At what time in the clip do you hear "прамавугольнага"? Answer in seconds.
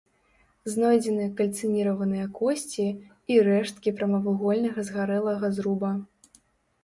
3.99-4.81